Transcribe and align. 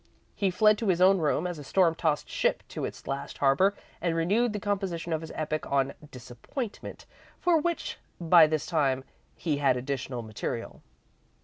He 0.33 0.49
fled 0.49 0.79
to 0.79 0.87
his 0.87 0.99
own 0.99 1.19
room 1.19 1.45
as 1.45 1.59
a 1.59 1.63
storm 1.63 1.93
tossed 1.93 2.27
ship 2.27 2.63
to 2.69 2.85
its 2.85 3.05
last 3.05 3.37
harbour, 3.37 3.75
and 4.01 4.15
renewed 4.15 4.51
the 4.51 4.59
composition 4.59 5.13
of 5.13 5.21
his 5.21 5.31
epic 5.35 5.71
on 5.71 5.93
"Disappointment," 6.09 7.05
for 7.39 7.59
which, 7.61 7.99
by 8.19 8.47
this 8.47 8.65
time, 8.65 9.03
he 9.35 9.57
had 9.57 9.77
additional 9.77 10.23
material. 10.23 10.81